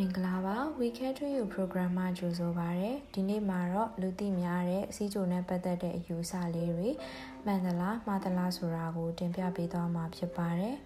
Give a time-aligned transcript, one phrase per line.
[0.00, 6.88] မင်္ဂလာပါ Weekend to You program မှာကြိုဆိုပါရစေဒီနေ့မှာတော့လူသိများတဲ့အစည်းအဝေးနဲ့ပတ်သက်တဲ့အယူအဆလေးတွေ
[7.44, 10.76] မှန်သလားမှားသလားဆိုတာကိုတင်ပြပေးသွားမှာဖြစ်ပါတယ်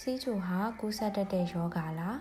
[0.00, 2.18] စီးချိုဟာကူးစက်တတ်တဲ့ယောဂါလား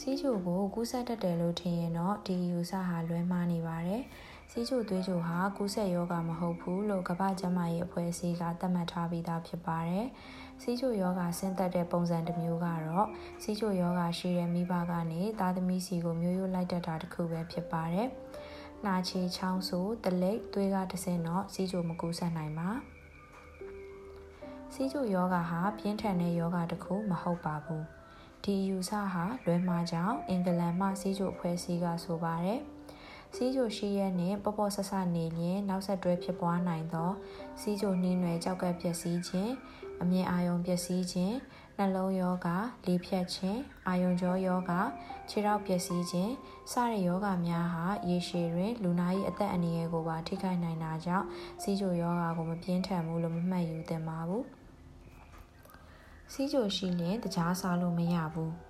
[0.00, 4.02] စီးချိုကိုကူးစက်တတ်တယ်လို့ထင်ရင်တော့ဒီယူဆဟာလွဲမှားနေပါတယ်
[4.52, 10.06] စီးချိုသွေးချိုဟာကူးစက်ယောဂမဟုတ်ဘူးလို့ကမ္ဘာ့ကျန်းမာရေးအဖွဲ့အစည်းကသတ်မှတ်ထားပြီးသားဖြစ်ပါတယ်။
[10.62, 13.06] စီးချိုယောဂဆင်းသက်တဲ့ပုံစံတစ်မျိုးကတော့
[13.42, 18.08] စီးချိုယောဂရှိတဲ့မိဘကနေသားသမီးစီကိုမျိုးရိုးလိုက်တတ်တာတစ်ခုပဲဖြစ်ပါတယ်။
[18.84, 22.68] နှာချေချောင်းဆိုတလိပ်သွေးကတဆင်းတော့စီးချိုမကူးစက်နိုင်ပါ။
[24.74, 27.82] စီးချိုယောဂဟာပြင်းထန်တဲ့ယောဂတစ်ခုမဟုတ်ပါဘူး။
[28.44, 32.60] ဒီယူဆဟာလွဲမှားကြောင်းအင်္ဂလန်မှစီးချိုအဖွဲ့အစည်းကဆိုပါတယ်။
[33.34, 37.10] စီးချိုရှိရဲနှင့်ပေါ့ပေါ့ဆဆနေလျင်နောက်ဆက်တွဲဖြစ်ပွားနိုင်သော
[37.60, 39.52] စီးချိုနှင်းနွယ်ကြောက်ကပ်ပျက်စီးခြင်း
[40.02, 41.36] အမြင်အာရုံပျက်စီးခြင်း
[41.76, 42.48] နှလုံးယောဂ
[42.86, 44.72] လေဖြတ်ခြင်းအာယုံကြောယောဂ
[45.28, 46.32] ခြေထောက်ပျက်စီးခြင်း
[46.72, 51.26] စတဲ့ယောဂများဟာရေရှည်တွင်လူနာ၏အသက်အန္တရာယ်ကိုပါထိခိုက်နိုင်တာကြောင့်
[51.62, 54.44] စီးချိုယောဂကိုမပြင်းထန်ဘူးလို့မမှတ်ယူသင့်ပါဘူး
[56.32, 58.67] စီးချိုရှိလျင်တကြားစားလို့မရဘူး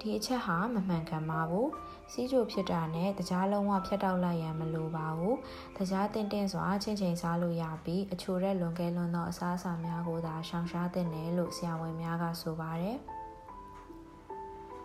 [0.00, 1.70] ဒီအချက်ဟာမမှန်ကန်ပါဘူး
[2.12, 5.36] စီးကြိုဖြစ်တာနဲ့တကြားလုံးဝဖြတ်တောက်လိုက်ရန်မလိုပါဘူး
[5.76, 12.98] တကြားတင်းတင်းစွာချင်းချင်းစားလို့ရပြီးအချိုတဲ့လွန်ကဲလွန်သောအစားအစာများကိုသာရှောင်ရှားသင့်တယ်လို့ဆရာဝန်များကဆိုပါတယ်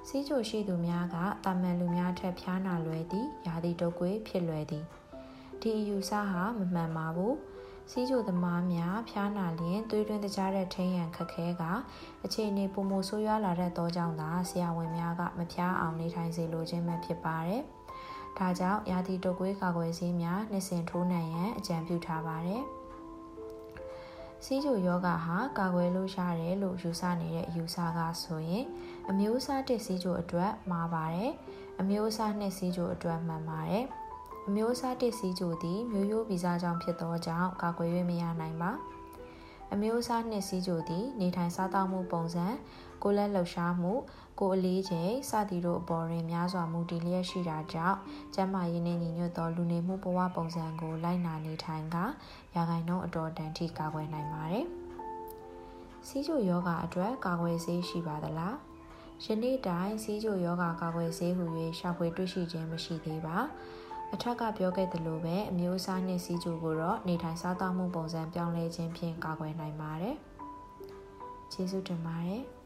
[0.08, 4.86] စီးကြိုရှိသူများကတာမန်လူများထက်ဖျားနာလွယ်သည်ယာတိတုပ်ကွေဖြစ်လွယ်သည်
[5.62, 7.36] ဒီအယူဆဟာမမှန်ပါဘူး
[7.92, 11.64] စီးကြိုသမားများဖျားနာလျင်သွေးတွင်းတကြားတဲ့ထိန်ရန်ခက်ခဲက
[12.26, 17.62] အခြေအနေပုံမဆိုးရွားလာတဲ့သောကြောင့်သာဆရာဝန်များကမဖျားအောင်နေထိုင်စေလိုခြင်းပဲဖြစ်ပါတယ်။
[18.38, 22.62] ဒါကြောင့်ရာသီတုပ်ကွေးကာကွယ်ဆေးများနှစ်စဉ်ထိုးနှံရန်အကြံပြုထားပါတယ်။
[24.46, 28.66] စီးကြိုယောဂဟာကာကွယ်လို့ရတယ်လို့ယူဆနေတဲ့အယူဆကဆိုရင်
[29.10, 31.32] အမျိုးအစားတစ်စီးကြိုအတွက်မှားပါတယ်။
[31.80, 33.86] အမျိုးအစားနှစ်စီးကြိုအတွက်မှန်ပါတယ်။
[34.50, 38.72] အမျိုးအစားတစ်စီးကြိုသည်မျိုးရိုးဗီဇကြောင့်ဖြစ်သောကြောင့်ကာကွယ်၍မရနိုင်ပါ
[39.74, 42.46] အမျိုးအစားနှစ်စီးကြိုသည် နေထိုင်စားသောက်မှုပုံစံ
[43.04, 43.94] ကိုယ်လက်လှုပ်ရှားမှု
[44.40, 47.98] ကိုယ်အလေးချိန်စသည်တို့အပေါ်တွင်များစွာမူတည်လျက်ရှိတာကြောင့်
[48.34, 51.98] ကျန်းမာရေးနှင့်ညီညွတ်သောလူနေမှုဘဝပုံစံကိုလိုက်နာနေထိုင်က
[52.56, 54.66] ရာဂိုင်နှုန်းအတော်တန်ထိကာကွယ်နိုင်ပါတယ်။
[56.08, 58.56] စီးကြိုယောဂအတွက်ကာကွယ်ဆေးရှိပါသလား။
[59.26, 61.46] ယနေ့တိုင်စီးကြိုယောဂကာကွယ်ဆေးဟူ၍
[61.80, 63.38] ရှာဖွေတွေ့ရှိခြင်းမရှိသေးပါ။
[64.14, 70.16] အထက်ကပြောခဲ့သလိုပဲအမျိုးအစားနဲ့စီးကျူကိုတော့နေထိုင်စားသောက်မှုပုံစံပြောင်းလဲခြင်းဖြင့်ကာကွယ်နိုင်ပါတယ်။
[71.52, 72.44] ကျေးဇူးတင်ပါတယ်။